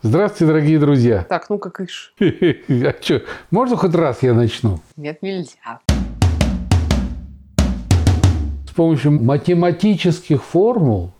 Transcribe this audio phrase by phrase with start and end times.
[0.00, 1.26] Здравствуйте, дорогие друзья.
[1.28, 2.14] Так, ну-ка, кыш.
[2.20, 4.78] А что, можно хоть раз я начну?
[4.96, 5.80] Нет, нельзя.
[8.64, 11.10] С помощью математических формул,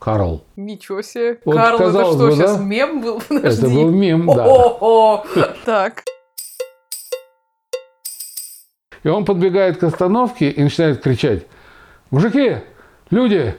[0.00, 1.38] Карл, Ничего себе.
[1.44, 2.64] Вот Карл, это что, бы, сейчас да?
[2.64, 3.22] мем был?
[3.28, 3.66] Подожди.
[3.66, 4.44] это был мем, да.
[4.44, 5.24] О-о-о.
[5.64, 6.02] Так.
[9.04, 11.46] И он подбегает к остановке и начинает кричать.
[12.10, 12.56] Мужики,
[13.10, 13.54] люди,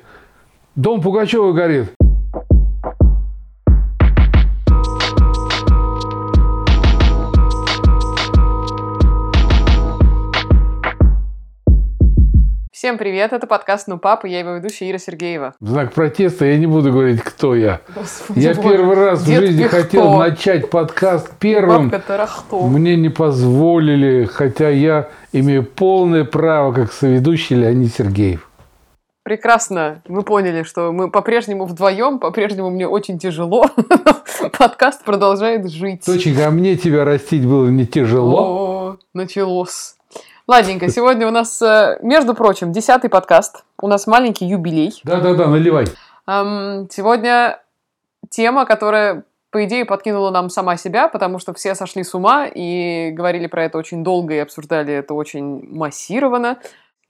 [0.76, 1.94] дом Пугачева горит.
[12.82, 15.54] Всем привет, это подкаст «Ну, папа», я его ведущая Ира Сергеева.
[15.60, 17.80] В знак протеста я не буду говорить, кто я.
[17.94, 18.70] Господи Я боже.
[18.70, 19.84] первый раз в жизни Пихто.
[19.84, 21.94] хотел начать подкаст первым.
[22.50, 28.50] Мне не позволили, хотя я имею полное право, как соведущий Леонид Сергеев.
[29.22, 30.02] Прекрасно.
[30.08, 33.64] Мы поняли, что мы по-прежнему вдвоем, по-прежнему мне очень тяжело.
[34.58, 36.02] Подкаст продолжает жить.
[36.08, 38.40] Доченька, а мне тебя растить было не тяжело.
[38.40, 39.98] О, началось.
[40.52, 43.64] Ладненько, сегодня у нас, э, между прочим, десятый подкаст.
[43.82, 45.00] У нас маленький юбилей.
[45.06, 45.86] Да-да-да, наливай.
[46.26, 47.62] Сегодня
[48.30, 53.12] тема, которая, по идее, подкинула нам сама себя, потому что все сошли с ума и
[53.12, 56.58] говорили про это очень долго и обсуждали это очень массированно.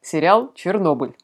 [0.04, 1.16] Сериал «Чернобыль».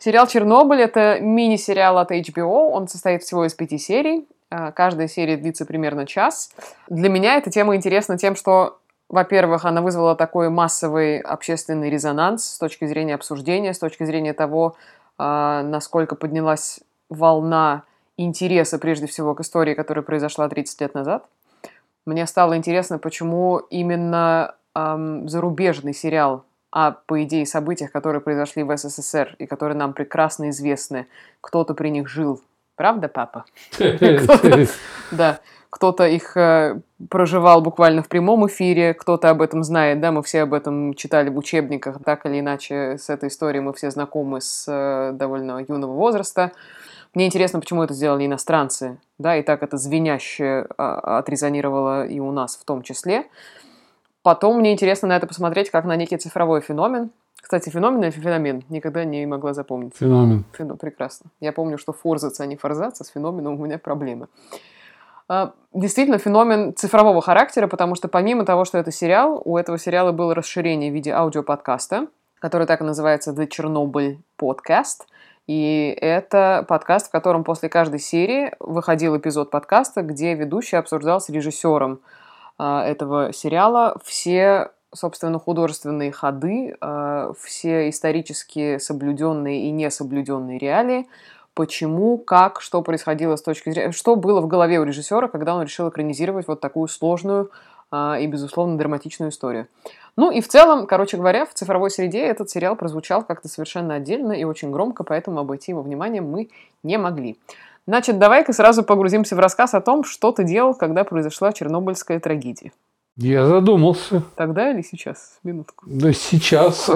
[0.00, 2.72] Сериал «Чернобыль»— это мини-сериал от HBO.
[2.72, 4.26] Он состоит всего из пяти серий.
[4.50, 6.50] А, Каждая серия длится примерно час.
[6.88, 8.80] Для меня эта тема интересна тем, что
[9.12, 14.74] во-первых, она вызвала такой массовый общественный резонанс с точки зрения обсуждения, с точки зрения того,
[15.18, 17.82] а, насколько поднялась волна
[18.16, 21.26] интереса, прежде всего, к истории, которая произошла 30 лет назад.
[22.06, 28.74] Мне стало интересно, почему именно ам, зарубежный сериал о, по идее, событиях, которые произошли в
[28.74, 31.06] СССР и которые нам прекрасно известны,
[31.42, 32.40] кто-то при них жил.
[32.76, 33.44] Правда, папа?
[35.10, 35.40] Да,
[35.72, 40.42] кто-то их э, проживал буквально в прямом эфире, кто-то об этом знает, да, мы все
[40.42, 44.66] об этом читали в учебниках, так или иначе с этой историей мы все знакомы с
[44.68, 46.52] э, довольно юного возраста.
[47.14, 52.32] Мне интересно, почему это сделали иностранцы, да, и так это звеняще а, отрезонировало и у
[52.32, 53.24] нас в том числе.
[54.22, 57.10] Потом мне интересно на это посмотреть, как на некий цифровой феномен.
[57.40, 58.62] Кстати, феномен или феномен?
[58.68, 59.96] Никогда не могла запомнить.
[59.96, 60.44] Феномен.
[60.52, 61.30] Фено- прекрасно.
[61.40, 64.28] Я помню, что форзаться, а не форзаться, с феноменом у меня проблемы.
[65.32, 70.12] А, Действительно, феномен цифрового характера, потому что помимо того, что это сериал, у этого сериала
[70.12, 75.06] было расширение в виде аудиоподкаста, который так и называется The Chernobyl Podcast.
[75.46, 81.30] И это подкаст, в котором после каждой серии выходил эпизод подкаста, где ведущий обсуждал с
[81.30, 82.00] режиссером
[82.58, 91.08] а, этого сериала все, собственно, художественные ходы, а, все исторически соблюденные и несоблюденные реалии,
[91.54, 93.92] почему, как, что происходило с точки зрения...
[93.92, 97.50] Что было в голове у режиссера, когда он решил экранизировать вот такую сложную
[97.90, 99.66] а, и, безусловно, драматичную историю.
[100.16, 104.32] Ну и в целом, короче говоря, в цифровой среде этот сериал прозвучал как-то совершенно отдельно
[104.32, 106.48] и очень громко, поэтому обойти его вниманием мы
[106.82, 107.38] не могли.
[107.86, 112.72] Значит, давай-ка сразу погрузимся в рассказ о том, что ты делал, когда произошла чернобыльская трагедия.
[113.16, 114.22] Я задумался.
[114.36, 115.38] Тогда или сейчас?
[115.42, 115.84] Минутку.
[115.86, 116.88] Да сейчас.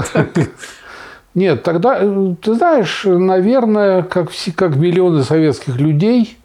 [1.36, 6.38] Нет, тогда, э, ты знаешь, наверное, как, все, как миллионы советских людей,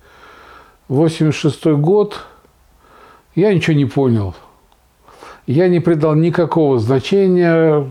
[0.89, 2.19] 86 год,
[3.33, 4.35] я ничего не понял.
[5.47, 7.87] Я не придал никакого значения.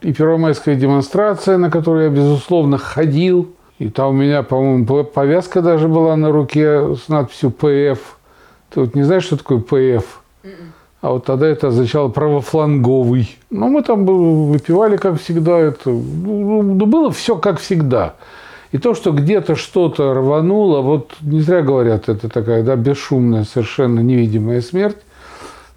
[0.00, 3.54] И первомайская демонстрация, на которую я, безусловно, ходил.
[3.78, 8.16] И там у меня, по-моему, повязка даже была на руке с надписью «ПФ».
[8.70, 10.22] Ты вот не знаешь, что такое «ПФ»?
[11.00, 13.36] А вот тогда это означало правофланговый.
[13.48, 15.58] Ну, мы там выпивали, как всегда.
[15.58, 18.16] Это, ну, ну, было все как всегда.
[18.72, 24.00] И то, что где-то что-то рвануло, вот не зря говорят, это такая да, бесшумная, совершенно
[24.00, 24.98] невидимая смерть.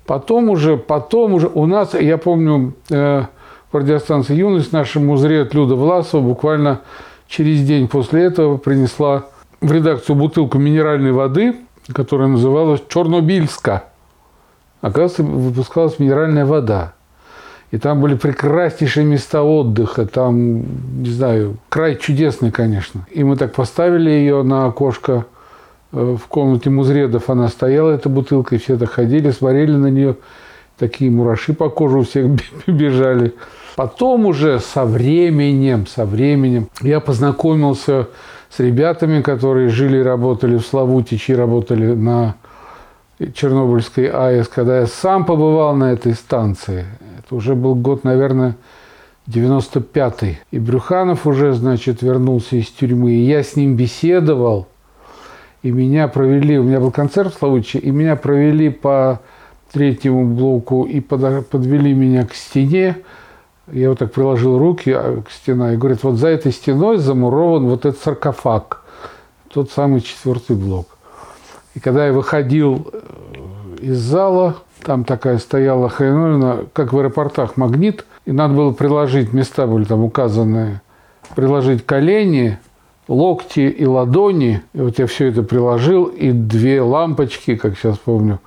[0.06, 3.24] Потом уже, потом уже у нас, я помню, э,
[3.72, 6.82] в радиостанции «Юность» нашему зреет Люда Власова буквально
[7.28, 9.24] через день после этого принесла
[9.62, 11.56] в редакцию бутылку минеральной воды,
[11.94, 13.86] которая называлась «Чернобильска».
[14.84, 16.94] Оказывается, выпускалась минеральная вода.
[17.72, 20.06] И там были прекраснейшие места отдыха.
[20.06, 20.66] Там,
[21.02, 23.08] не знаю, край чудесный, конечно.
[23.10, 25.26] И мы так поставили ее на окошко
[25.94, 27.30] э, в комнате музредов.
[27.30, 30.18] Она стояла, эта бутылка, и все так ходили, смотрели на нее.
[30.78, 32.26] Такие мураши по коже у всех
[32.68, 33.34] бежали.
[33.78, 38.10] Потом уже со временем, со временем я познакомился
[38.50, 42.36] с ребятами, которые жили и работали в Славутичи, работали на
[43.32, 46.86] Чернобыльской АЭС, когда я сам побывал на этой станции.
[47.20, 48.56] Это уже был год, наверное,
[49.28, 50.40] 95-й.
[50.52, 53.14] И Брюханов уже, значит, вернулся из тюрьмы.
[53.14, 54.68] И я с ним беседовал.
[55.62, 59.22] и меня провели, у меня был концерт в Славутиче, и меня провели по
[59.72, 62.98] третьему блоку и подвели меня к стене.
[63.72, 67.66] Я вот так приложил руки а, к стене и говорят, вот за этой стеной замурован
[67.66, 68.84] вот этот саркофаг,
[69.52, 70.98] тот самый четвертый блок.
[71.76, 73.00] И когда я выходил э,
[73.82, 79.66] из зала, там такая стояла хреновина, как в аэропортах, магнит, и надо было приложить, места
[79.66, 80.82] были там указаны,
[81.36, 82.60] приложить колени,
[83.08, 84.62] локти и ладони.
[84.74, 88.40] И вот я все это приложил, и две лампочки, как сейчас помню,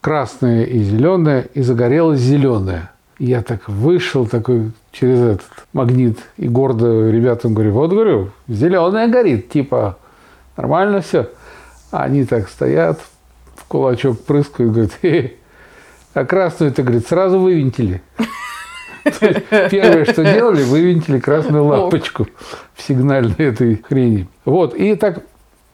[0.00, 2.90] красная и зеленая, и загорелась зеленая.
[3.18, 9.50] Я так вышел такой через этот магнит и гордо ребятам говорю, вот говорю, зеленая горит,
[9.50, 9.96] типа
[10.56, 11.28] нормально все.
[11.92, 13.00] А они так стоят,
[13.54, 15.34] в кулачок прыскают, говорят, хе,
[16.14, 18.02] а красную это, говорит, сразу вывинтили.
[19.70, 22.28] Первое, что делали, вывинтили красную лампочку
[22.74, 24.26] в сигнальной этой хрени.
[24.44, 25.22] Вот, и так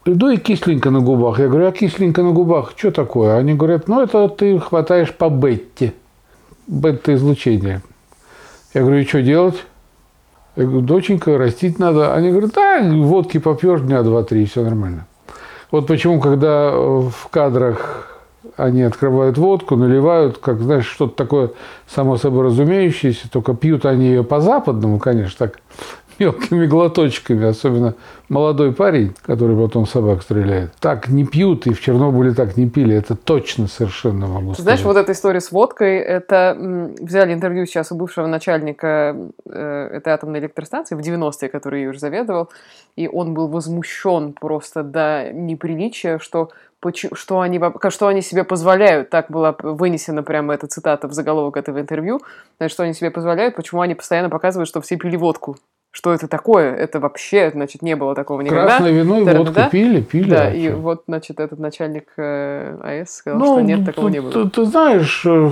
[0.06, 1.38] иду и кисленько на губах.
[1.38, 3.36] Я говорю, а кисленько на губах, что такое?
[3.36, 5.94] Они говорят, ну, это ты хватаешь по бетте.
[6.66, 7.82] Бета-излучение.
[8.74, 9.64] Я говорю, и что делать?
[10.56, 12.14] Я говорю, доченька, растить надо.
[12.14, 15.06] Они говорят, да, водки попьешь дня два-три, все нормально.
[15.70, 18.08] Вот почему, когда в кадрах
[18.56, 21.50] они открывают водку, наливают, как, знаешь, что-то такое
[21.86, 25.60] само собой разумеющееся, только пьют они ее по-западному, конечно, так
[26.18, 27.94] мелкими глоточками, особенно
[28.28, 30.72] молодой парень, который потом собак стреляет.
[30.80, 34.62] Так не пьют, и в Чернобыле так не пили, это точно совершенно могу сказать.
[34.62, 36.56] Знаешь, вот эта история с водкой, это
[37.00, 39.16] взяли интервью сейчас у бывшего начальника
[39.46, 42.50] э, этой атомной электростанции в 90-е, который ее уже заведовал,
[42.96, 46.50] и он был возмущен просто до неприличия, что
[47.14, 51.80] что они, что они себе позволяют, так была вынесена прямо эта цитата в заголовок этого
[51.80, 52.20] интервью,
[52.68, 55.56] что они себе позволяют, почему они постоянно показывают, что все пили водку.
[55.90, 56.74] Что это такое?
[56.74, 58.66] Это вообще, значит, не было такого никогда.
[58.66, 59.68] Красное вино и водку да?
[59.68, 60.30] пили, пили.
[60.30, 64.20] Да, и вот, значит, этот начальник э, АЭС сказал, ну, что нет, такого ты, не
[64.20, 64.32] было.
[64.32, 65.24] Ты, ты знаешь...
[65.24, 65.50] Э,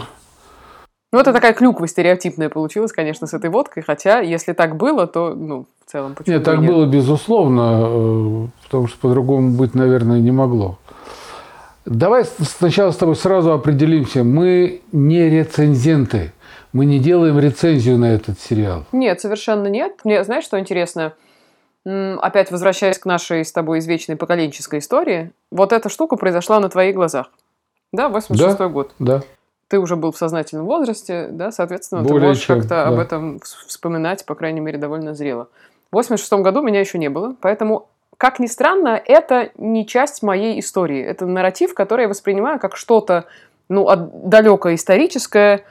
[1.13, 5.35] ну, это такая клюква стереотипная получилась, конечно, с этой водкой, хотя, если так было, то,
[5.35, 6.71] ну, в целом, почему Нет, так нет?
[6.71, 10.79] было, безусловно, э, потому что по-другому быть, наверное, не могло.
[11.87, 14.25] Давай сначала с тобой сразу определимся.
[14.25, 16.33] Мы не рецензенты.
[16.77, 18.85] Мы не делаем рецензию на этот сериал.
[18.93, 20.01] Нет, совершенно нет.
[20.05, 21.15] Мне, знаешь, что интересно?
[21.87, 26.95] Опять возвращаясь к нашей с тобой извечной поколенческой истории, вот эта штука произошла на твоих
[26.95, 27.31] глазах.
[27.95, 28.93] Да, 86 да, год.
[28.99, 29.23] Да.
[29.69, 32.89] Ты уже был в сознательном возрасте, да, соответственно, Более ты можешь как-то да.
[32.89, 35.49] об этом вспоминать, по крайней мере, довольно зрело.
[35.91, 37.89] В 86 году меня еще не было, поэтому
[38.19, 41.03] как ни странно, это не часть моей истории.
[41.03, 43.25] Это нарратив, который я воспринимаю как что-то
[43.71, 45.65] ну, далекое историческое,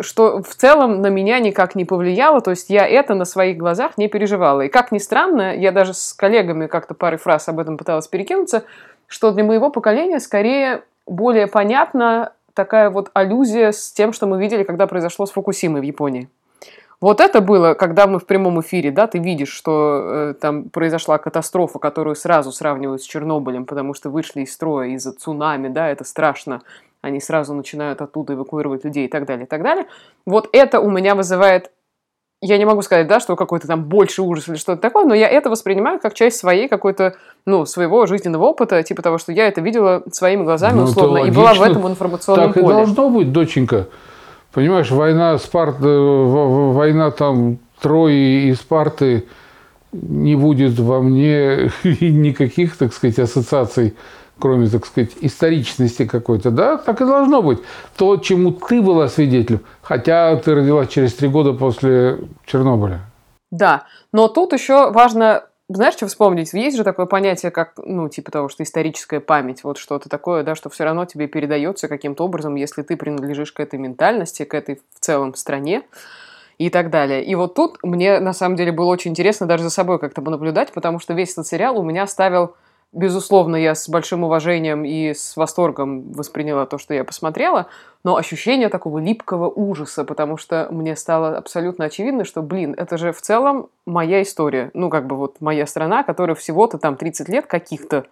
[0.00, 3.96] что в целом на меня никак не повлияло, то есть я это на своих глазах
[3.96, 4.62] не переживала.
[4.62, 8.64] И как ни странно, я даже с коллегами как-то парой фраз об этом пыталась перекинуться,
[9.06, 14.64] что для моего поколения скорее более понятна такая вот аллюзия с тем, что мы видели,
[14.64, 16.28] когда произошло с Фукусимой в Японии.
[17.00, 21.16] Вот это было, когда мы в прямом эфире, да, ты видишь, что э, там произошла
[21.18, 26.02] катастрофа, которую сразу сравнивают с Чернобылем, потому что вышли из строя из-за цунами, да, это
[26.02, 26.62] страшно.
[27.00, 29.86] Они сразу начинают оттуда эвакуировать людей и так далее, и так далее.
[30.26, 31.70] Вот это у меня вызывает
[32.40, 35.28] я не могу сказать, да, что какой-то там больше ужас или что-то такое, но я
[35.28, 37.16] это воспринимаю как часть своей какой-то,
[37.46, 41.30] ну, своего жизненного опыта, типа того, что я это видела своими глазами ну, условно, и
[41.32, 42.76] была в этом информационном так поле.
[42.76, 43.88] Так и должно быть, доченька.
[44.52, 49.24] Понимаешь, война Спарт, война там Трои и Спарты
[49.92, 53.94] не будет во мне никаких, так сказать, ассоциаций,
[54.38, 56.50] кроме, так сказать, историчности какой-то.
[56.50, 57.58] Да, так и должно быть.
[57.96, 63.00] То, чему ты была свидетелем, хотя ты родилась через три года после Чернобыля.
[63.50, 66.54] Да, но тут еще важно знаешь, что вспомнить?
[66.54, 70.54] Есть же такое понятие, как, ну, типа того, что историческая память, вот что-то такое, да,
[70.54, 74.80] что все равно тебе передается каким-то образом, если ты принадлежишь к этой ментальности, к этой
[74.94, 75.82] в целом стране
[76.56, 77.22] и так далее.
[77.22, 80.72] И вот тут мне, на самом деле, было очень интересно даже за собой как-то понаблюдать,
[80.72, 82.56] потому что весь этот сериал у меня ставил
[82.92, 87.66] Безусловно, я с большим уважением и с восторгом восприняла то, что я посмотрела,
[88.02, 93.12] но ощущение такого липкого ужаса, потому что мне стало абсолютно очевидно, что, блин, это же
[93.12, 94.70] в целом моя история.
[94.72, 98.06] Ну, как бы вот моя страна, которая всего-то там 30 лет каких-то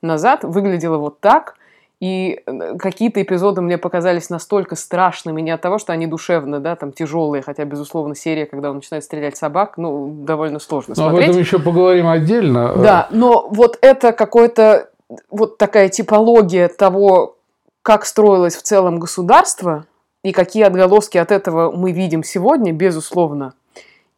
[0.00, 1.56] назад выглядела вот так,
[2.00, 6.74] и э, какие-то эпизоды мне показались настолько страшными, не от того, что они душевно, да,
[6.74, 11.24] там тяжелые, хотя, безусловно, серия, когда он начинает стрелять собак, ну, довольно сложно но смотреть.
[11.24, 12.74] Об этом еще поговорим отдельно.
[12.76, 14.88] Да, но вот это какой-то,
[15.30, 17.36] вот такая типология того,
[17.82, 19.84] как строилось в целом государство,
[20.22, 23.54] и какие отголоски от этого мы видим сегодня, безусловно.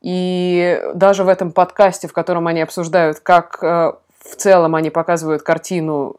[0.01, 3.93] И даже в этом подкасте, в котором они обсуждают, как э,
[4.25, 6.17] в целом они показывают картину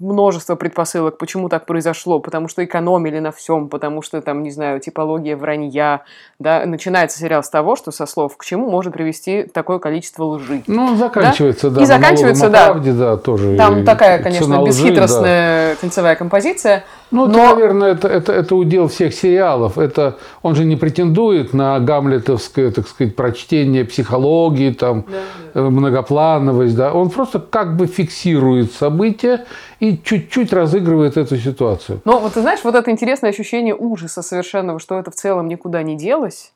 [0.00, 4.80] множество предпосылок, почему так произошло, потому что экономили на всем, потому что там, не знаю,
[4.80, 6.02] типология вранья,
[6.38, 10.64] да, начинается сериал с того, что со слов к чему может привести такое количество лжи.
[10.66, 13.56] Ну, заканчивается, да, да и заканчивается, да, правде, да, тоже.
[13.56, 15.76] Там такая, конечно, бесхитростная да.
[15.80, 16.84] концевая композиция.
[17.10, 17.32] Ну, но...
[17.32, 19.78] это, наверное, это, это, это удел всех сериалов.
[19.78, 25.18] Это, он же не претендует на гамлетовское, так сказать, прочтение психологии, там, да,
[25.54, 25.60] да.
[25.60, 26.92] Э, многоплановость, да.
[26.92, 29.44] Он просто как бы фиксирует события,
[29.80, 32.00] и чуть-чуть разыгрывает эту ситуацию.
[32.04, 35.82] Но вот ты знаешь, вот это интересное ощущение ужаса совершенного, что это в целом никуда
[35.82, 36.52] не делось,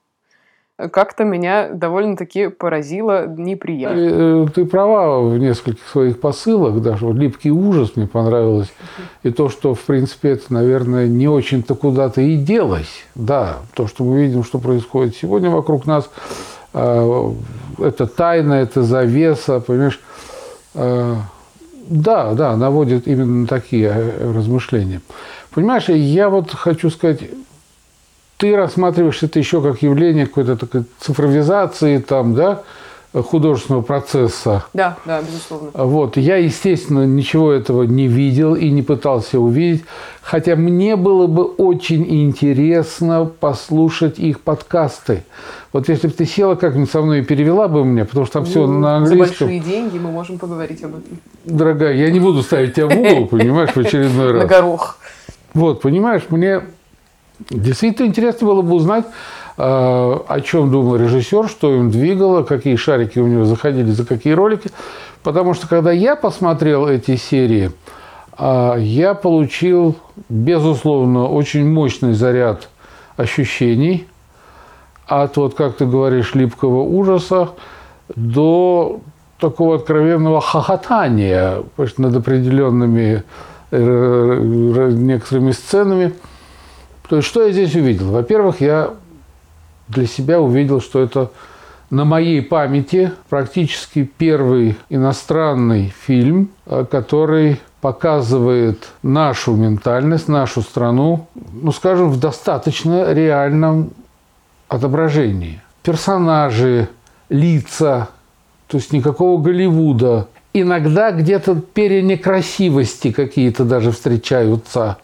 [0.89, 3.99] как-то меня довольно-таки поразило неприятно.
[4.01, 8.73] Э, ты права в нескольких своих посылах, даже вот липкий ужас мне понравилось.
[9.23, 13.05] И то, что, в принципе, это, наверное, не очень-то куда-то и делось.
[13.15, 16.11] Да, то, что мы видим, что происходит сегодня вокруг нас,
[16.75, 17.31] э,
[17.79, 20.01] это тайна, это завеса, понимаешь,
[20.75, 21.15] э,
[21.91, 25.01] да, да, наводит именно на такие э, размышления.
[25.53, 27.23] Понимаешь, я вот хочу сказать,
[28.41, 32.63] ты рассматриваешь это еще как явление какой-то такой цифровизации, там, да,
[33.13, 34.65] художественного процесса.
[34.73, 35.71] Да, да, безусловно.
[35.75, 36.17] Вот.
[36.17, 39.85] Я, естественно, ничего этого не видел и не пытался увидеть,
[40.23, 45.25] хотя мне было бы очень интересно послушать их подкасты.
[45.75, 48.45] Вот если бы ты села как-нибудь со мной и перевела бы мне, потому что там
[48.45, 49.49] ну, все на английском.
[49.49, 51.19] За большие деньги мы можем поговорить об этом.
[51.45, 54.43] Дорогая, я не буду ставить тебя в угол, понимаешь, в очередной раз.
[54.45, 54.97] На горох.
[55.53, 56.63] Вот, понимаешь, мне
[57.49, 59.05] действительно интересно было бы узнать,
[59.57, 64.33] а, о чем думал режиссер, что им двигало, какие шарики у него заходили, за какие
[64.33, 64.71] ролики.
[65.23, 67.73] Потому что когда я посмотрел эти серии,
[68.33, 69.97] а, я получил,
[70.29, 72.69] безусловно, очень мощный заряд
[73.17, 74.07] ощущений
[75.07, 77.51] от, вот как ты говоришь, липкого ужаса
[78.15, 79.01] до
[79.39, 81.63] такого откровенного хохотания
[81.97, 83.25] над определенными
[83.71, 86.13] э, некоторыми сценами.
[87.11, 88.13] То есть, что я здесь увидел?
[88.13, 88.95] Во-первых, я
[89.89, 91.33] для себя увидел, что это
[91.91, 101.73] на моей памяти практически первый иностранный фильм, э, который показывает нашу ментальность, нашу страну, ну,
[101.73, 103.91] скажем, в достаточно реальном
[104.69, 105.61] отображении.
[105.83, 106.89] Персонажи,
[107.29, 108.09] лица,
[108.69, 110.29] то есть никакого Голливуда.
[110.53, 114.99] Иногда где-то перенекрасивости какие-то даже встречаются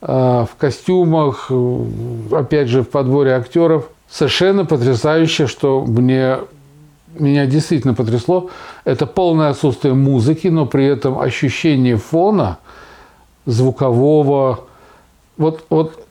[0.00, 1.84] в костюмах, э,
[2.32, 6.38] опять же, в подборе актеров– совершенно потрясающе, что мне
[7.14, 8.50] меня действительно потрясло,
[8.84, 12.58] это полное отсутствие музыки, но при этом ощущение фона
[13.44, 14.66] звукового,
[15.36, 16.06] вот, вот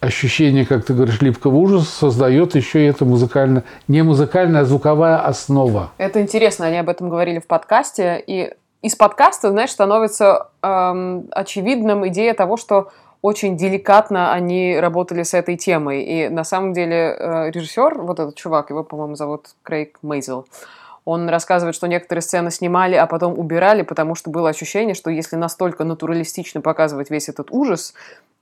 [0.00, 5.18] ощущение, как ты говоришь, липкого ужаса создает еще и эта музыкальная, не музыкальная, а звуковая
[5.18, 5.90] основа.
[5.98, 8.52] Это интересно, они об этом говорили в подкасте, и
[8.82, 12.90] из подкаста, знаешь, становится эм, очевидным идея того, что
[13.22, 16.02] очень деликатно они работали с этой темой.
[16.02, 20.46] И на самом деле э, режиссер, вот этот чувак, его, по-моему, зовут Крейг Мейзел,
[21.04, 25.36] он рассказывает, что некоторые сцены снимали, а потом убирали, потому что было ощущение, что если
[25.36, 27.94] настолько натуралистично показывать весь этот ужас,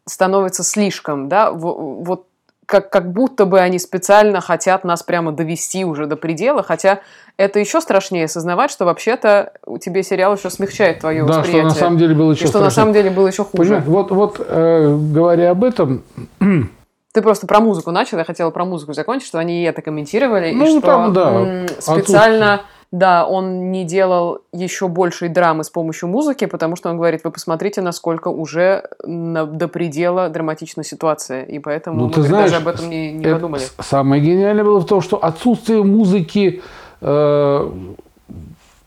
[0.04, 2.26] становится слишком, да, вот
[2.66, 7.00] как, как будто бы они специально хотят нас прямо довести уже до предела, хотя
[7.36, 11.70] это еще страшнее осознавать, что вообще-то у тебе сериал еще смягчает твое да, восприятие.
[11.70, 13.56] что на самом деле было еще и что на самом деле было еще хуже.
[13.56, 16.02] Понимаешь, вот, вот э, говоря об этом...
[17.12, 20.66] Ты просто про музыку начал, я хотела про музыку закончить, что они это комментировали, ну,
[20.66, 22.54] и что там, да, специально...
[22.54, 27.22] Отсутствие да, он не делал еще большей драмы с помощью музыки, потому что он говорит,
[27.24, 32.62] вы посмотрите, насколько уже на, до предела драматична ситуация, и поэтому ну, мы знаешь, даже
[32.62, 33.62] об этом не, не подумали.
[33.80, 36.62] Самое гениальное было в том, что отсутствие музыки
[37.00, 37.70] э,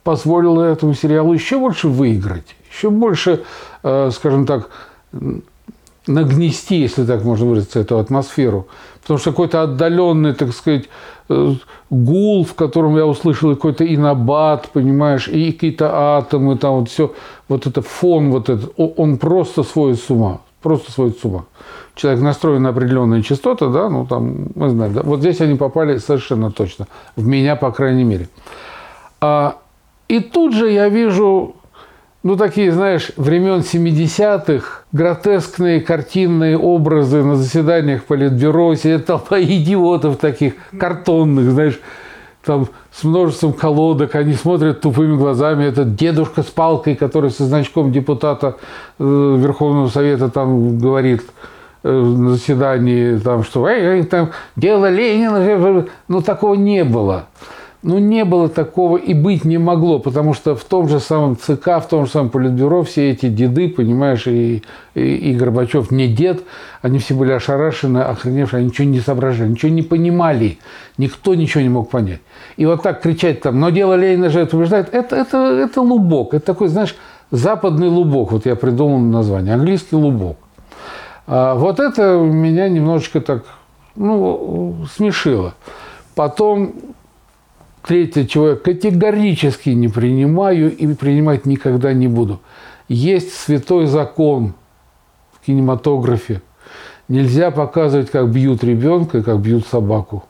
[0.04, 3.44] позволило этому сериалу еще больше выиграть, еще больше,
[3.84, 4.70] э, скажем так,
[6.10, 8.68] нагнести, если так можно выразиться, эту атмосферу.
[9.02, 10.90] Потому что какой-то отдаленный, так сказать,
[11.30, 11.54] э,
[11.90, 17.14] гул, в котором я услышал какой-то инабат, понимаешь, и какие-то атомы, там вот все,
[17.48, 21.46] вот это фон, вот этот, он просто сводит с ума, просто сводит с ума.
[21.96, 25.98] Человек настроен на определенные частоты, да, ну там, мы знаем, да, вот здесь они попали
[25.98, 28.30] совершенно точно, в меня, по крайней мере.
[29.22, 29.58] А,
[30.08, 31.56] и тут же я вижу
[32.22, 40.56] ну, такие, знаешь, времен 70-х, гротескные картинные образы на заседаниях Политбюро, сидит толпа идиотов таких,
[40.78, 41.80] картонных, знаешь,
[42.44, 47.92] там с множеством колодок, они смотрят тупыми глазами, этот дедушка с палкой, который со значком
[47.92, 48.58] депутата
[48.98, 51.24] э, Верховного Совета там говорит
[51.84, 57.28] э, на заседании, там, что эй, эй, там, дело Ленина, ну, такого не было.
[57.82, 61.80] Ну, не было такого и быть не могло, потому что в том же самом ЦК,
[61.82, 64.64] в том же самом Политбюро все эти деды, понимаешь, и,
[64.96, 66.44] и, и Горбачев не дед,
[66.82, 70.58] они все были ошарашены, охреневшие, они ничего не соображали, ничего не понимали,
[70.98, 72.20] никто ничего не мог понять.
[72.58, 76.34] И вот так кричать там, но дело Ленина же это убеждает, это, это, это лубок,
[76.34, 76.98] это такой, знаешь,
[77.32, 80.36] западный лубок, вот я придумал название, английский лубок.
[81.28, 83.46] А вот это меня немножечко так,
[83.96, 85.54] ну, смешило.
[86.14, 86.74] Потом
[87.84, 92.42] Третье, чего я категорически не принимаю и принимать никогда не буду.
[92.88, 94.54] Есть святой закон
[95.32, 96.42] в кинематографе.
[97.08, 100.24] Нельзя показывать, как бьют ребенка как бьют собаку.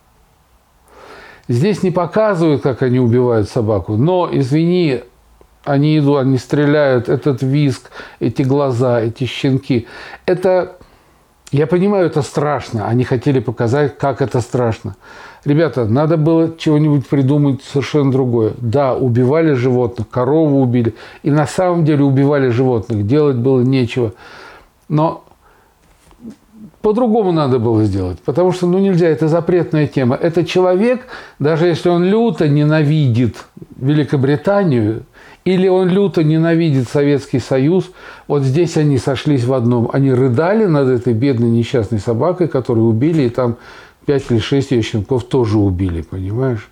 [1.47, 5.01] Здесь не показывают, как они убивают собаку, но, извини,
[5.63, 7.89] они идут, они стреляют, этот виск,
[8.19, 9.87] эти глаза, эти щенки.
[10.27, 10.77] Это,
[11.51, 12.87] я понимаю, это страшно.
[12.87, 14.95] Они хотели показать, как это страшно.
[15.45, 18.53] Ребята, надо было чего-нибудь придумать совершенно другое.
[18.57, 20.95] Да, убивали животных, корову убили.
[21.23, 23.07] И на самом деле убивали животных.
[23.07, 24.13] Делать было нечего.
[24.89, 25.23] Но
[26.81, 28.19] по-другому надо было сделать.
[28.19, 30.15] Потому что ну, нельзя, это запретная тема.
[30.15, 31.07] Это человек,
[31.39, 33.37] даже если он люто ненавидит
[33.77, 35.03] Великобританию,
[35.45, 37.91] или он люто ненавидит Советский Союз,
[38.27, 39.89] вот здесь они сошлись в одном.
[39.93, 43.57] Они рыдали над этой бедной несчастной собакой, которую убили, и там
[44.09, 46.67] пять или шесть ее щенков тоже убили, понимаешь?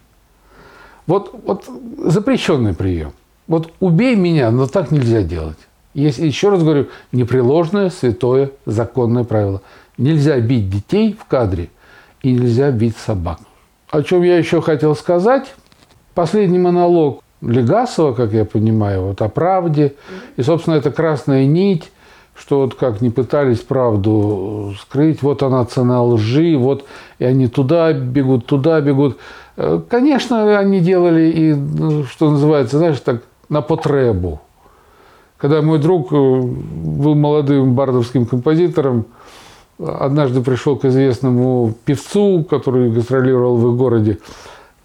[1.06, 1.66] Вот, вот
[2.00, 3.12] запрещенный прием.
[3.46, 5.60] Вот убей меня, но так нельзя делать.
[5.94, 9.62] Есть, еще раз говорю, непреложное, святое, законное правило.
[10.00, 11.70] Нельзя бить детей в кадре
[12.24, 13.40] и нельзя бить собак.
[13.92, 15.54] О чем я еще хотел сказать.
[16.16, 19.94] Последний монолог Легасова, как я понимаю, вот о правде.
[20.38, 21.92] И, собственно, это красная нить
[22.40, 26.86] что вот как не пытались правду скрыть, вот она цена лжи, вот
[27.20, 29.18] и они туда бегут, туда бегут.
[29.56, 34.42] Э, конечно, они делали и, ну, что называется, знаешь, так, на потребу.
[35.38, 39.06] Когда мой друг э, был молодым бардовским композитором,
[39.80, 44.20] однажды пришел к известному певцу, который гастролировал в их городе,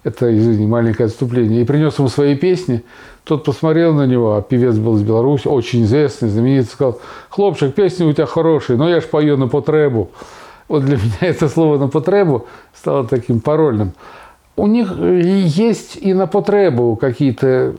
[0.05, 2.83] это, извини, маленькое отступление, и принес ему свои песни.
[3.24, 8.04] Тот посмотрел на него, а певец был из Беларуси, очень известный, знаменитый, сказал, хлопчик, песни
[8.04, 10.11] у тебя хорошие, но я ж пою на потребу.
[10.68, 13.92] Вот для меня это слово на потребу стало таким парольным.
[14.56, 17.74] У них есть и на потребу какие-то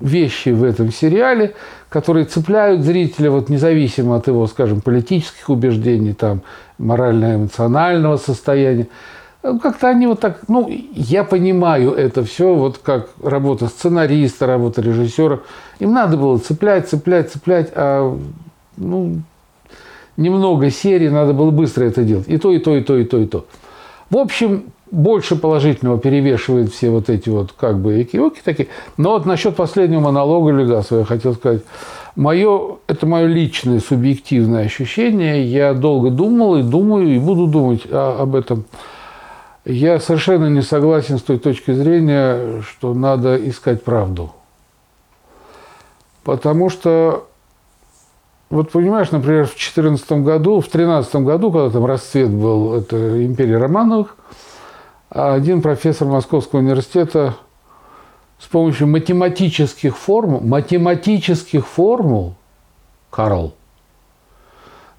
[0.00, 1.54] вещи в этом сериале,
[1.88, 6.40] которые цепляют зрителя вот независимо от его, скажем, политических убеждений, там,
[6.78, 8.88] морально-эмоционального состояния.
[9.42, 14.82] Ну, как-то они вот так, ну, я понимаю это все, вот как работа сценариста, работа
[14.82, 15.40] режиссера.
[15.78, 18.18] Им надо было цеплять, цеплять, цеплять, а
[18.76, 19.22] ну,
[20.18, 22.28] немного серий, надо было быстро это делать.
[22.28, 23.46] И то, и то, и то, и то, и то.
[24.10, 28.68] В общем, больше положительного перевешивает все вот эти вот как бы экиоки такие.
[28.96, 31.62] Но вот насчет последнего монолога Легасова я хотел сказать.
[32.16, 35.44] Мое, это мое личное субъективное ощущение.
[35.44, 38.64] Я долго думал и думаю, и буду думать об этом.
[39.64, 44.32] Я совершенно не согласен с той точки зрения, что надо искать правду.
[46.24, 47.28] Потому что,
[48.48, 53.54] вот понимаешь, например, в 2014 году, в 2013 году, когда там расцвет был это империи
[53.54, 54.16] Романовых,
[55.10, 57.34] один профессор Московского университета
[58.38, 62.34] с помощью математических формул, математических формул,
[63.10, 63.54] Карл,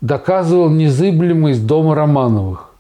[0.02, 2.71] доказывал незыблемость дома Романовых.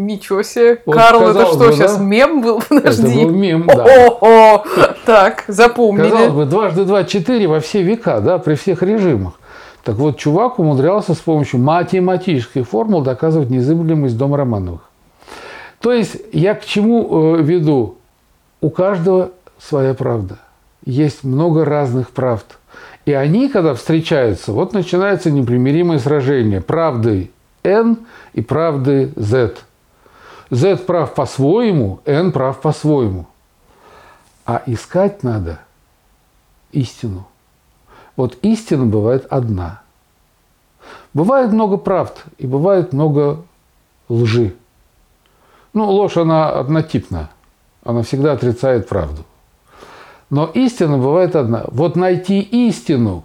[0.00, 0.80] Ничего себе.
[0.86, 2.02] Вот Карл, это что, бы, сейчас да?
[2.02, 2.62] мем был?
[2.68, 3.06] Подожди.
[3.06, 3.84] Это был мем, да.
[3.84, 4.64] О-о-о.
[5.04, 6.08] Так, запомнили.
[6.08, 9.34] Казалось бы, дважды два– четыре во все века, да, при всех режимах.
[9.84, 14.88] Так вот, чувак умудрялся с помощью математических формул доказывать незыблемость дома Романовых.
[15.80, 17.98] То есть, я к чему э, веду?
[18.62, 20.38] У каждого своя правда.
[20.86, 22.46] Есть много разных правд.
[23.04, 27.30] И они, когда встречаются, вот начинается непримиримое сражение правды
[27.64, 27.98] N
[28.32, 29.56] и правды Z–
[30.50, 33.26] Z прав по-своему, N прав по-своему.
[34.44, 35.60] А искать надо
[36.72, 37.26] истину.
[38.16, 39.82] Вот истина бывает одна.
[41.14, 43.44] Бывает много правд и бывает много
[44.08, 44.54] лжи.
[45.72, 47.30] Ну, ложь, она однотипна.
[47.84, 49.24] Она всегда отрицает правду.
[50.30, 51.64] Но истина бывает одна.
[51.68, 53.24] Вот найти истину,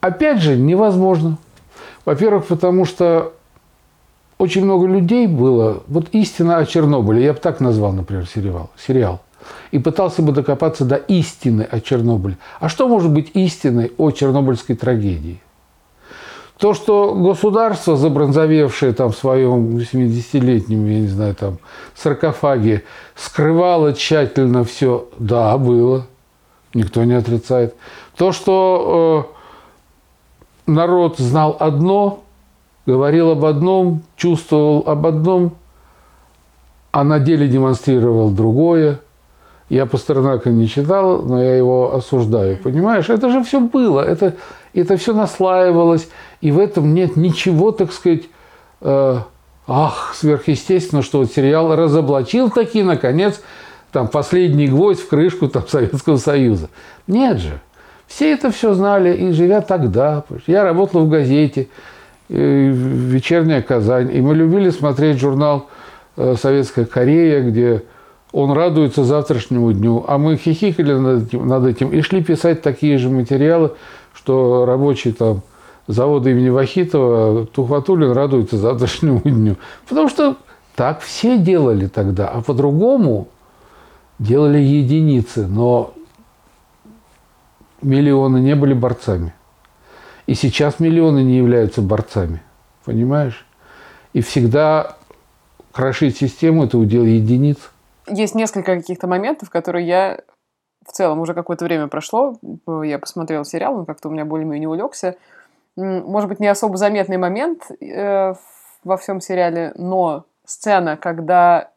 [0.00, 1.38] опять же, невозможно.
[2.04, 3.32] Во-первых, потому что
[4.42, 9.20] очень много людей было, вот истина о Чернобыле, я бы так назвал, например, сериал, сериал.
[9.70, 12.36] И пытался бы докопаться до истины о Чернобыле.
[12.58, 15.40] А что может быть истиной о чернобыльской трагедии?
[16.58, 21.58] То, что государство, забронзовевшее там в своем 70-летнем, я не знаю, там,
[21.94, 22.82] саркофаге,
[23.14, 26.08] скрывало тщательно все, да, было.
[26.74, 27.76] Никто не отрицает.
[28.16, 29.30] То, что
[30.66, 32.24] э, народ знал одно,
[32.86, 35.52] говорил об одном, чувствовал об одном,
[36.90, 39.00] а на деле демонстрировал другое.
[39.68, 42.58] Я Пастернака не читал, но я его осуждаю.
[42.58, 44.34] Понимаешь, это же все было, это,
[44.74, 46.08] это все наслаивалось,
[46.42, 48.24] и в этом нет ничего, так сказать,
[48.82, 49.16] э,
[49.66, 53.40] ах, сверхъестественно, что вот сериал разоблачил таки, наконец,
[53.92, 56.68] там, последний гвоздь в крышку там, Советского Союза.
[57.06, 57.60] Нет же.
[58.06, 60.24] Все это все знали, и живя тогда.
[60.46, 61.68] Я работал в газете,
[62.32, 65.68] «Вечерняя Казань», и мы любили смотреть журнал
[66.16, 67.82] э, «Советская Корея», где
[68.32, 72.96] он радуется завтрашнему дню, а мы хихикали над этим, над этим и шли писать такие
[72.96, 73.72] же материалы,
[74.14, 75.42] что рабочий там
[75.86, 79.56] завода имени Вахитова Тухватулин радуется завтрашнему дню.
[79.86, 80.36] Потому что
[80.74, 83.28] так все делали тогда, а по-другому
[84.18, 85.92] делали единицы, но
[87.82, 89.34] миллионы не были борцами.
[90.32, 92.40] И сейчас миллионы не являются борцами.
[92.86, 93.46] Понимаешь?
[94.14, 94.96] И всегда
[95.72, 97.58] крошить систему– это удел единиц
[98.06, 100.20] есть несколько каких-то моментов, которые я
[100.84, 102.36] в целом уже какое-то время прошло,
[102.82, 105.16] я посмотрела сериал, он как-то у меня более-менее улегся.
[105.76, 108.34] Может быть, не особо заметный момент э,
[108.84, 111.70] во всем сериале, но сцена, когда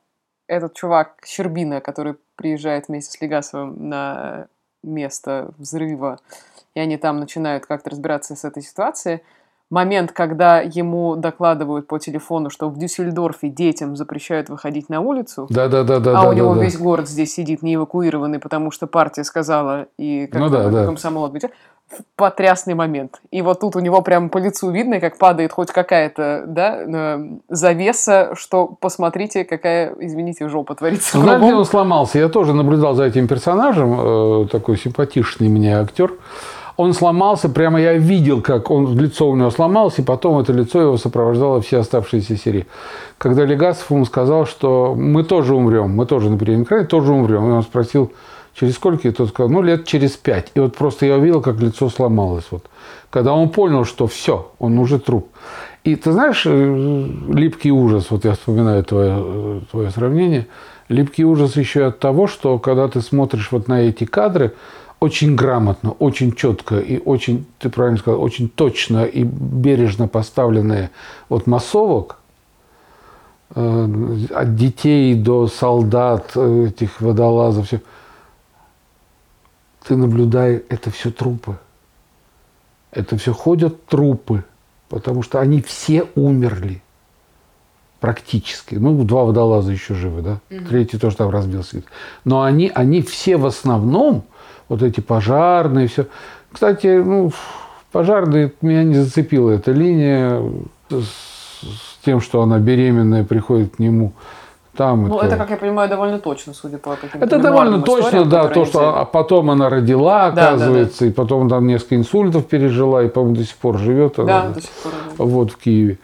[0.48, 4.48] этот чувак Щербина, который приезжает вместе с Легасовым на
[4.86, 6.20] место взрыва,
[6.74, 9.22] и они там начинают как-то разбираться с этой ситуацией,
[9.76, 15.68] момент, когда ему докладывают по телефону, что в Дюссельдорфе детям запрещают выходить на улицу, да,
[15.68, 18.72] да, да, да, а да, у него да, весь город здесь сидит не эвакуированный, потому
[18.72, 20.86] что партия сказала, и как ну, да, да.
[20.86, 21.54] комсомол отвечает.
[22.16, 23.22] Потрясный момент.
[23.30, 28.32] И вот тут у него прямо по лицу видно, как падает хоть какая-то да, завеса,
[28.34, 31.20] что посмотрите, какая, извините, жопа творится.
[31.20, 32.18] Где он сломался?
[32.18, 36.14] Я тоже наблюдал за этим персонажем, э, такой симпатичный мне актер
[36.78, 40.82] он сломался, прямо я видел, как он, лицо у него сломалось, и потом это лицо
[40.82, 42.68] его сопровождало все оставшиеся серии.
[43.18, 47.48] Когда Легасов ему сказал, что мы тоже умрем, мы тоже на переднем крае тоже умрем.
[47.48, 48.12] И он спросил,
[48.60, 49.08] через сколько?
[49.08, 50.52] И тот сказал, ну, лет через пять.
[50.54, 52.46] И вот просто я увидел, как лицо сломалось.
[52.52, 52.66] Вот.
[53.10, 55.30] Когда он понял, что все, он уже труп.
[55.86, 60.48] И ты знаешь, э, липкий ужас, вот я вспоминаю твое, э, твое сравнение,
[60.90, 64.54] липкий ужас еще и от того, что когда ты смотришь вот на эти кадры,
[65.06, 70.90] очень грамотно, очень четко и очень, ты правильно сказал, очень точно и бережно поставленные
[71.30, 72.18] вот массовок,
[73.54, 77.82] э, от детей до солдат, э, этих водолазов, все,
[79.88, 81.58] ты наблюдаешь, это все трупы.
[82.90, 84.44] Это все ходят трупы,
[84.90, 86.82] потому что они все умерли
[88.06, 88.76] практически.
[88.76, 90.40] Ну, два водолаза еще живы, да?
[90.56, 90.66] Угу.
[90.70, 91.82] Третий тоже там разбился.
[92.24, 94.26] Но они, они все в основном
[94.70, 96.06] вот эти пожарные, все.
[96.52, 97.32] Кстати, ну,
[97.92, 100.40] пожарные меня не зацепила эта линия
[100.92, 104.14] с, с тем, что она беременная приходит к нему.
[104.78, 105.28] Там ну, это...
[105.28, 109.00] это, как я понимаю, довольно точно, судя по каким-то Это довольно точно, да, то, что
[109.00, 111.06] а потом она родила, оказывается, да, да, да.
[111.08, 114.62] и потом там несколько инсультов пережила, и, по-моему, до сих пор живет она, да, до
[114.62, 115.24] сих пор, да.
[115.24, 115.98] вот в Киеве.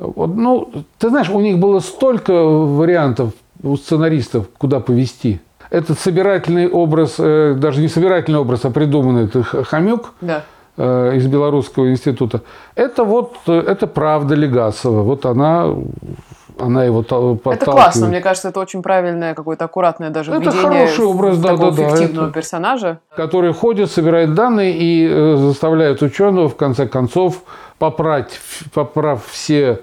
[0.00, 3.32] Ну, ты знаешь, у них было столько вариантов
[3.62, 9.42] у сценаристов, куда повести этот собирательный образ, э, даже не собирательный образ, а придуманный, это
[9.42, 10.42] Хомюк да.
[10.76, 12.42] Э, из Белорусского института,
[12.74, 15.02] это вот, э, это правда Легасова.
[15.02, 15.74] Вот она
[16.58, 17.62] она его подталкивает.
[17.62, 21.48] Это классно, мне кажется, это очень правильное, какое-то аккуратное даже это введение хороший образ, да,
[21.50, 22.98] такого да, фиктивного это, персонажа.
[23.16, 27.44] Который ходит, собирает данные и заставляет ученого, в конце концов,
[27.80, 28.38] попрать,
[28.74, 29.80] поправ все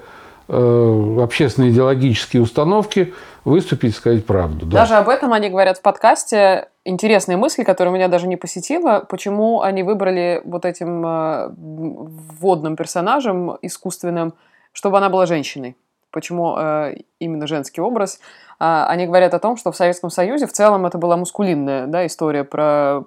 [0.47, 4.67] э, общественные идеологические установки, выступить и сказать правду.
[4.67, 4.77] Да.
[4.77, 6.69] Даже об этом они говорят в подкасте.
[6.86, 9.03] Интересные мысли, которые меня даже не посетила.
[9.10, 14.36] Почему они выбрали вот этим э, вводным персонажем искусственным,
[14.73, 15.75] чтобы она была женщиной?
[16.12, 18.19] Почему э, именно женский образ?
[18.60, 22.05] Э, они говорят о том, что в Советском Союзе в целом это была мускулинная да,
[22.05, 23.05] история про...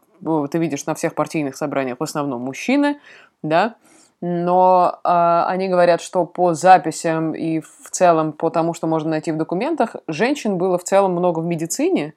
[0.50, 2.98] Ты видишь на всех партийных собраниях в основном мужчины,
[3.42, 3.76] да,
[4.20, 9.32] но э, они говорят, что по записям и в целом по тому, что можно найти
[9.32, 12.14] в документах, женщин было в целом много в медицине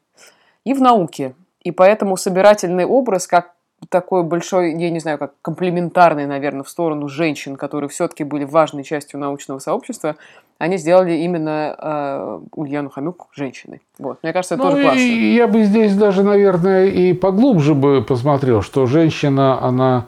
[0.66, 1.34] и в науке.
[1.62, 3.54] И поэтому собирательный образ, как
[3.90, 8.84] такой большой, я не знаю, как комплементарный, наверное, в сторону женщин, которые все-таки были важной
[8.84, 10.16] частью научного сообщества,
[10.58, 13.82] они сделали именно э, Ульяну Хомюк женщиной.
[14.00, 14.20] Вот.
[14.24, 15.00] Мне кажется, это ну, тоже классно.
[15.00, 20.06] Я бы здесь даже, наверное, и поглубже бы посмотрел, что женщина, она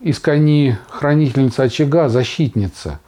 [0.00, 3.00] из кони хранительница очага, защитница.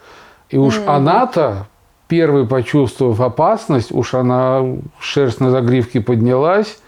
[0.49, 0.97] И уж mm-hmm.
[0.97, 1.67] она-то,
[2.09, 4.63] первой почувствовав опасность, уж она
[4.99, 6.79] шерсть на загривке поднялась,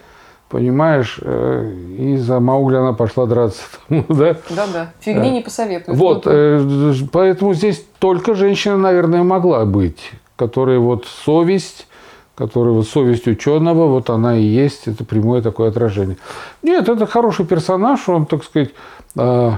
[0.49, 3.63] понимаешь, э, и за Маугли она пошла драться.
[3.89, 4.37] да?
[4.51, 5.97] Да-да, фигни не посоветую.
[5.97, 11.87] Вот, э, поэтому здесь только женщина, наверное, могла быть, которая вот совесть,
[12.35, 16.17] которая вот совесть ученого, вот она и есть, это прямое такое отражение.
[16.63, 18.71] Нет, это хороший персонаж, он, так сказать,
[19.17, 19.53] э,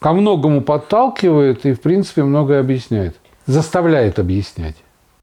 [0.00, 4.76] ко многому подталкивает и, в принципе, многое объясняет, заставляет объяснять.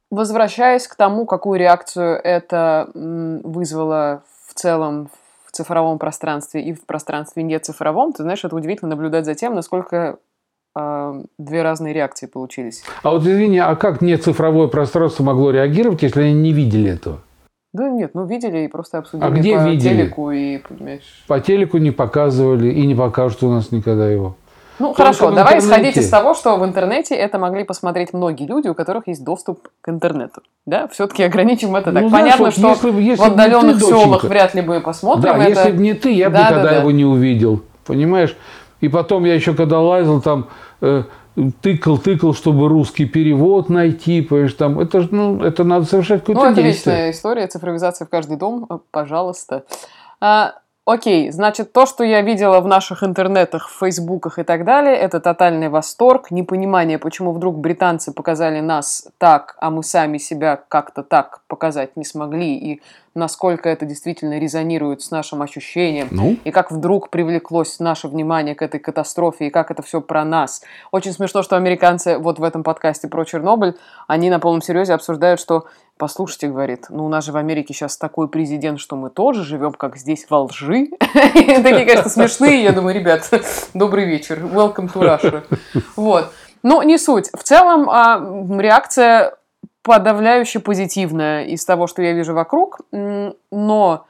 [0.10, 5.10] Возвращаясь к тому, какую реакцию это вызвало в целом
[5.46, 9.56] в цифровом пространстве и в пространстве не цифровом, ты знаешь, это удивительно наблюдать за тем,
[9.56, 10.20] насколько
[10.76, 12.84] э, две разные реакции получились.
[13.04, 17.20] А вот извини, а как не цифровое пространство могло реагировать, если они не видели этого?
[17.74, 19.90] Да нет, ну видели и просто обсудили а где по видели?
[19.90, 21.24] телеку и, понимаешь...
[21.28, 24.38] По телеку не показывали и не покажут у нас никогда его.
[24.80, 28.68] Ну Только хорошо, давай исходить из того, что в интернете это могли посмотреть многие люди,
[28.68, 30.42] у которых есть доступ к интернету.
[30.66, 32.04] Да, все-таки ограничим это так.
[32.04, 35.34] Ну, Понятно, знаешь, что если, если в отдаленных ты, селах вряд ли мы посмотрим.
[35.34, 35.50] Да, это...
[35.50, 36.76] если бы не ты, я бы да, никогда да, да.
[36.78, 37.64] его не увидел.
[37.86, 38.36] Понимаешь?
[38.82, 40.50] И потом я еще когда лазил там,
[40.82, 41.04] э,
[41.62, 46.52] тыкал, тыкал, чтобы русский перевод найти, понимаешь, там, это, ну, это надо совершать какое-то ну,
[46.52, 46.96] это действие.
[46.96, 49.64] вечная история, цифровизация в каждый дом, пожалуйста.
[50.20, 50.56] А,
[50.88, 55.20] Окей, значит, то, что я видела в наших интернетах, в фейсбуках и так далее, это
[55.20, 61.42] тотальный восторг, непонимание, почему вдруг британцы показали нас так, а мы сами себя как-то так
[61.50, 62.82] показать не смогли, и
[63.16, 66.38] насколько это действительно резонирует с нашим ощущением, ну?
[66.46, 70.62] и как вдруг привлеклось наше внимание к этой катастрофе, и как это все про нас.
[70.94, 73.76] Очень смешно, что американцы вот в этом подкасте про Чернобыль,
[74.08, 75.66] они на полном серьезе обсуждают, что
[75.98, 79.74] послушайте, говорит, ну у нас же в Америке сейчас такой президент, что мы тоже живем
[79.74, 80.88] как здесь во лжи.
[81.00, 82.64] Такие, конечно, смешные.
[82.64, 83.30] Я думаю, ребят,
[83.74, 85.44] добрый вечер, welcome to Russia.
[85.96, 86.32] Вот.
[86.64, 87.30] Но не суть.
[87.34, 88.20] В целом а,
[88.60, 89.36] реакция
[89.84, 94.06] подавляюще позитивная из того, что я вижу вокруг, но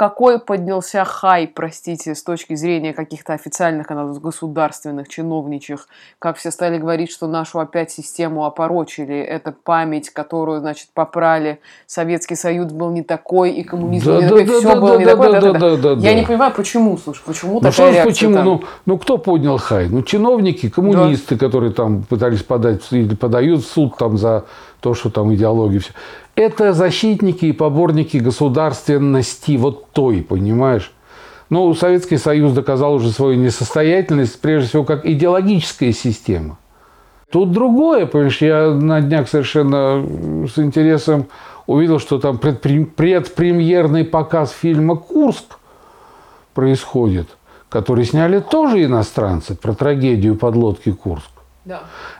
[0.00, 6.78] какой поднялся хай, простите, с точки зрения каких-то официальных каналов, государственных, чиновничьих, как все стали
[6.78, 13.02] говорить, что нашу опять систему опорочили, это память, которую, значит, попрали, Советский Союз был не
[13.02, 15.32] такой, и коммунизм да, не такой, да, все да, было да, не да, такое.
[15.32, 18.34] Да, да, да, да, я не понимаю, почему, слушай, почему ну, такая реакция почему?
[18.36, 18.44] Там?
[18.46, 19.90] Ну, ну, кто поднял хай?
[19.90, 21.44] Ну, чиновники, коммунисты, да.
[21.44, 24.46] которые там пытались подать, или подают в суд там за
[24.80, 25.92] то, что там идеология все.
[26.34, 30.92] Это защитники и поборники государственности вот той, понимаешь?
[31.50, 36.58] Ну, Советский Союз доказал уже свою несостоятельность, прежде всего, как идеологическая система.
[37.30, 40.04] Тут другое, понимаешь, я на днях совершенно
[40.48, 41.26] с интересом
[41.66, 45.58] увидел, что там предпремьерный показ фильма «Курск»
[46.54, 47.28] происходит,
[47.68, 51.30] который сняли тоже иностранцы про трагедию подлодки «Курск».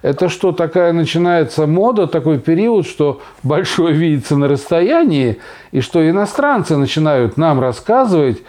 [0.02, 5.38] Это что, такая начинается мода, такой период, что большое видится на расстоянии,
[5.72, 8.42] и что иностранцы начинают нам рассказывать,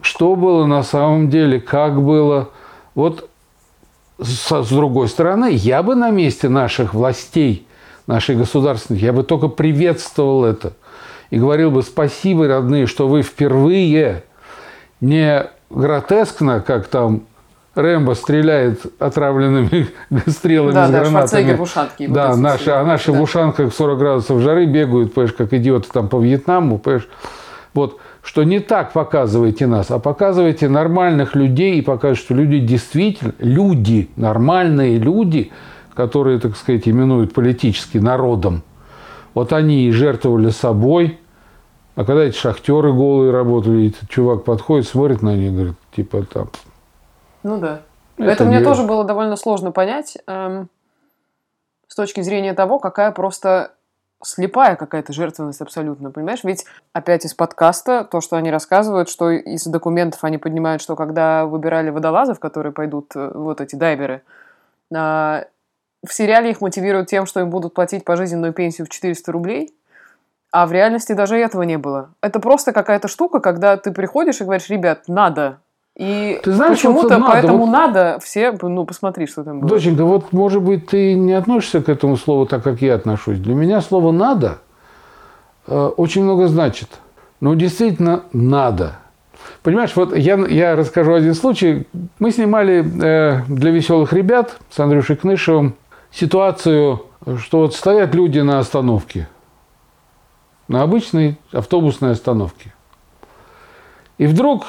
[0.00, 2.50] что было на самом деле, как было.
[2.94, 3.28] Вот
[4.18, 7.66] с, с другой стороны, я бы на месте наших властей,
[8.06, 10.74] нашей государственных, я бы только приветствовал это.
[11.30, 14.24] И говорил бы спасибо, родные, что вы впервые
[15.00, 17.22] не гротескно, как там
[17.74, 19.88] Рэмбо стреляет отравленными
[20.26, 21.54] стрелами да, с да, гранатами.
[21.54, 22.08] в ушанке.
[22.08, 23.18] Да, вот наши, а наши да.
[23.18, 27.08] в ушанках 40 градусов жары бегают, понимаешь, как идиоты там по Вьетнаму, понимаешь.
[27.72, 33.34] Вот, что не так показывайте нас, а показывайте нормальных людей и показывайте, что люди действительно,
[33.38, 35.50] люди, нормальные люди,
[35.94, 38.62] которые, так сказать, именуют политически народом,
[39.34, 41.18] вот они и жертвовали собой,
[41.96, 46.48] а когда эти шахтеры голые работали, этот чувак подходит, смотрит на них, говорит, типа там,
[47.44, 47.82] ну да.
[48.16, 50.68] Это, Это мне тоже было довольно сложно понять эм,
[51.86, 53.72] с точки зрения того, какая просто
[54.22, 56.42] слепая какая-то жертвенность абсолютно, понимаешь?
[56.44, 61.44] Ведь опять из подкаста то, что они рассказывают, что из документов они поднимают, что когда
[61.44, 64.22] выбирали водолазов, которые пойдут, э, вот эти дайверы,
[64.90, 69.74] э, в сериале их мотивируют тем, что им будут платить пожизненную пенсию в 400 рублей,
[70.50, 72.10] а в реальности даже этого не было.
[72.20, 75.58] Это просто какая-то штука, когда ты приходишь и говоришь, ребят, надо,
[75.96, 77.72] и ты знаешь, почему-то вот поэтому вот...
[77.72, 79.70] надо все, ну, посмотри, что там было.
[79.70, 83.38] Доченька, вот, может быть, ты не относишься к этому слову так, как я отношусь.
[83.38, 84.58] Для меня слово «надо»
[85.68, 86.88] э, очень много значит.
[87.40, 88.98] Ну, действительно, надо.
[89.62, 91.86] Понимаешь, вот я, я расскажу один случай.
[92.18, 95.76] Мы снимали э, для веселых ребят с Андрюшей Кнышевым
[96.10, 97.06] ситуацию,
[97.38, 99.28] что вот стоят люди на остановке,
[100.66, 102.72] на обычной автобусной остановке.
[104.18, 104.66] И вдруг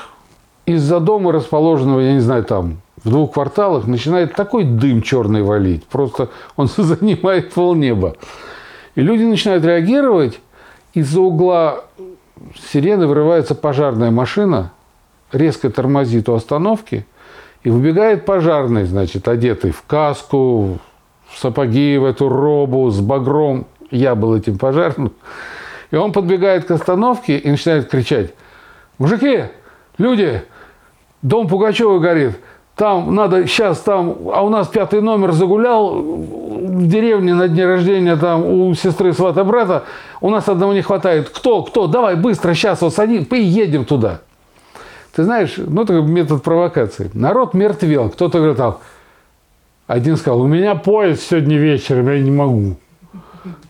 [0.66, 5.86] из-за дома, расположенного, я не знаю, там, в двух кварталах начинает такой дым черный валить.
[5.86, 8.16] Просто он занимает полнеба.
[8.96, 10.40] И люди начинают реагировать.
[10.94, 11.84] Из-за угла
[12.72, 14.72] сирены вырывается пожарная машина,
[15.32, 17.06] резко тормозит у остановки,
[17.64, 20.80] и выбегает пожарный, значит, одетый в каску,
[21.28, 23.66] в сапоги, в эту робу, с багром.
[23.92, 25.12] Я был этим пожарным.
[25.92, 28.34] И он подбегает к остановке и начинает кричать,
[28.98, 29.46] мужики,
[29.98, 30.44] люди,
[31.26, 32.40] дом Пугачева горит,
[32.76, 38.16] там надо сейчас там, а у нас пятый номер загулял в деревне на дне рождения
[38.16, 39.86] там у сестры свата брата,
[40.22, 41.30] у нас одного не хватает.
[41.30, 44.22] Кто, кто, давай быстро сейчас вот садим, поедем туда.
[45.16, 47.10] Ты знаешь, ну такой метод провокации.
[47.14, 48.78] Народ мертвел, кто-то говорит там,
[49.88, 52.76] один сказал, у меня поезд сегодня вечером, я не могу.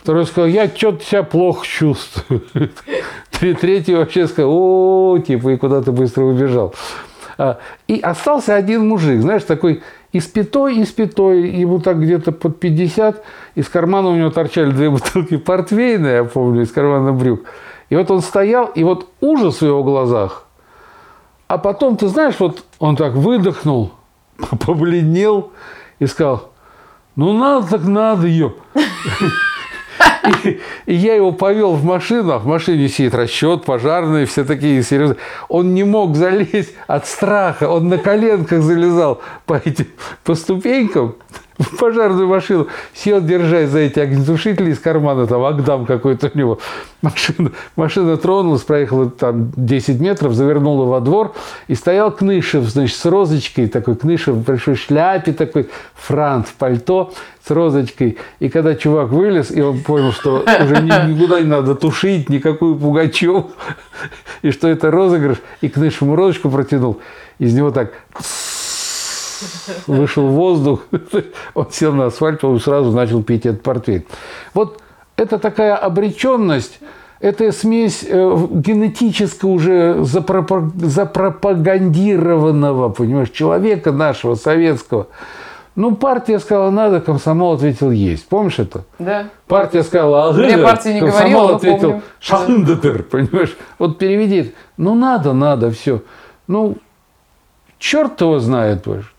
[0.01, 2.41] Второй сказал, я что-то себя плохо чувствую.
[3.39, 6.73] Третий вообще сказал, о, типа, и куда-то быстро убежал.
[7.37, 13.23] А, и остался один мужик, знаешь, такой испятой, испятой, ему так где-то под 50,
[13.55, 17.41] из кармана у него торчали две бутылки портвейна, я помню, из кармана брюк.
[17.89, 20.45] И вот он стоял, и вот ужас в его глазах.
[21.47, 23.91] А потом, ты знаешь, вот он так выдохнул,
[24.65, 25.51] побледнел
[25.99, 26.51] и сказал,
[27.15, 28.53] ну надо так надо, ее.
[30.85, 35.17] И, я его повел в машину, а в машине сидит расчет, пожарные, все такие серьезные.
[35.47, 39.87] Он не мог залезть от страха, он на коленках залезал по этим
[40.23, 41.15] по ступенькам
[41.57, 46.59] в пожарную машину, сел, держась за эти огнетушители из кармана, там Агдам какой-то у него.
[47.01, 51.33] Машина, машина тронулась, проехала там 10 метров, завернула во двор,
[51.67, 57.13] и стоял Кнышев, значит, с розочкой, такой Кнышев в большой шляпе, такой франт пальто
[57.45, 58.17] с розочкой.
[58.39, 63.45] И когда чувак вылез, и он понял, что уже никуда не надо тушить, никакую Пугачев,
[64.41, 66.99] и что это розыгрыш, и Кнышев ему розочку протянул,
[67.37, 67.91] из него так
[69.87, 70.81] вышел воздух,
[71.53, 74.03] он сел на асфальт, он сразу начал пить этот портвейн.
[74.53, 74.81] Вот
[75.17, 76.79] это такая обреченность,
[77.19, 85.07] это смесь э, генетически уже запропагандированного, понимаешь, человека нашего, советского.
[85.75, 88.27] Ну, партия сказала надо, комсомол ответил есть.
[88.29, 88.85] Помнишь это?
[88.97, 89.25] Да.
[89.47, 93.57] Партия сказала агы, Мне партия не комсомол говорила, ответил шахындатыр, понимаешь?
[93.77, 94.55] Вот переведи.
[94.77, 96.01] Ну, надо, надо, все.
[96.47, 96.77] Ну,
[97.77, 99.13] черт его знает, понимаешь.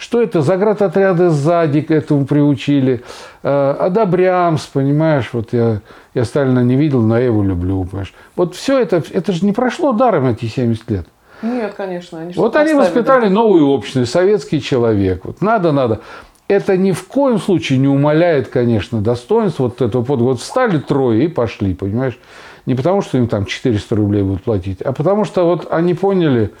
[0.00, 0.40] Что это?
[0.40, 3.02] Заградотряды сзади к этому приучили.
[3.42, 5.82] Э, Одобрямс, понимаешь, вот я,
[6.14, 8.14] я Сталина не видел, но я его люблю, понимаешь.
[8.34, 11.06] Вот все это, это же не прошло даром эти 70 лет.
[11.42, 12.18] Нет, конечно.
[12.18, 15.26] Они вот они воспитали новую общность, советский человек.
[15.26, 16.00] Вот надо, надо.
[16.48, 20.30] Это ни в коем случае не умаляет, конечно, достоинство вот этого подвига.
[20.30, 22.18] Вот встали трое и пошли, понимаешь?
[22.64, 26.52] Не потому, что им там 400 рублей будут платить, а потому что вот они поняли,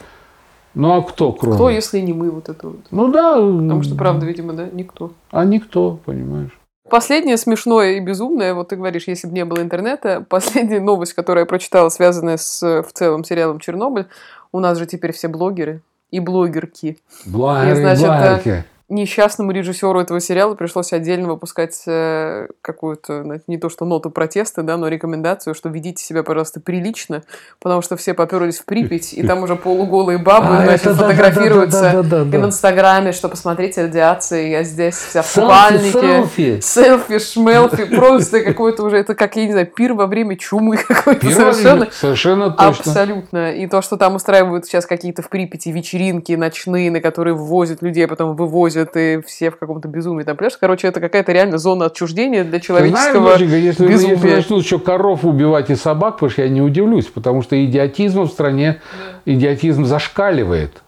[0.74, 1.54] ну а кто, кроме?
[1.56, 2.80] Кто, если не мы вот это вот?
[2.90, 3.34] Ну да.
[3.34, 5.12] Потому что, правда, видимо, да, никто.
[5.30, 6.56] А никто, понимаешь.
[6.88, 11.42] Последнее смешное и безумное, вот ты говоришь, если бы не было интернета, последняя новость, которую
[11.42, 14.06] я прочитала, связанная с в целом сериалом «Чернобыль»,
[14.52, 16.98] у нас же теперь все блогеры и блогерки.
[17.26, 23.68] Блогеры, и, значит, блогерки несчастному режиссеру этого сериала пришлось отдельно выпускать э, какую-то, не то
[23.68, 27.22] что ноту протеста, да, но рекомендацию, что ведите себя, пожалуйста, прилично,
[27.60, 32.36] потому что все поперлись в Припять, и там уже полуголые бабы, а, значит, фотографируются и
[32.36, 36.60] в Инстаграме, что посмотрите радиации, я здесь вся в купальнике.
[36.60, 41.30] Селфи, шмелфи, просто какой-то уже, это как, я не знаю, пир во время чумы какой-то
[41.30, 41.88] совершенно.
[41.92, 42.92] Совершенно точно.
[42.92, 43.52] Абсолютно.
[43.52, 48.04] И то, что там устраивают сейчас какие-то в Припяти вечеринки ночные, на которые ввозят людей,
[48.04, 50.56] а потом вывозят ходят, и все в каком-то безумии там пляж.
[50.58, 54.14] Короче, это какая-то реально зона отчуждения для человеческого Знаешь, если, безумия.
[54.14, 58.22] если начнут еще коров убивать и собак, потому что я не удивлюсь, потому что идиотизм
[58.22, 58.80] в стране,
[59.24, 59.32] да.
[59.32, 60.82] идиотизм зашкаливает.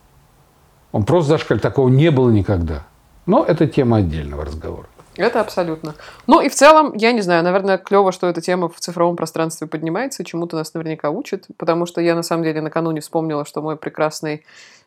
[0.92, 1.62] Он просто зашкаливает.
[1.62, 2.84] Такого не было никогда.
[3.26, 4.86] Но это тема отдельного разговора.
[5.16, 5.94] Это абсолютно.
[6.26, 9.66] Ну и в целом, я не знаю, наверное, клево, что эта тема в цифровом пространстве
[9.66, 13.76] поднимается, чему-то нас наверняка учит, потому что я на самом деле накануне вспомнила, что мой
[13.76, 14.44] прекрасный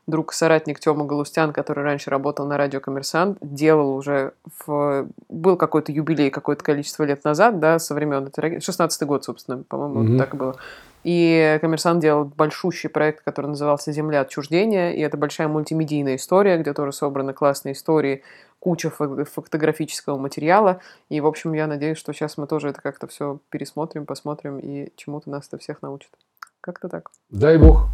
[0.08, 4.34] друг-соратник Тёма Галустян, который раньше работал на радио «Коммерсант», делал уже
[4.66, 5.08] в...
[5.30, 8.26] Был какой-то юбилей какое-то количество лет назад, да, со времен...
[8.26, 10.18] 16-й год, собственно, по-моему, mm-hmm.
[10.18, 10.56] так и было.
[11.04, 16.74] И «Коммерсант» делал большущий проект, который назывался «Земля отчуждения», и это большая мультимедийная история, где
[16.74, 18.24] тоже собраны классные истории,
[18.60, 20.82] куча фотографического материала.
[21.10, 24.92] И, в общем, я надеюсь, что сейчас мы тоже это как-то все пересмотрим, посмотрим, и
[24.96, 26.10] чему-то нас это всех научит.
[26.62, 27.12] Как-то так.
[27.30, 27.88] Дай бог.